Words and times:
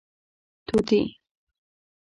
🦜 0.67 0.67
طوطي 0.67 1.01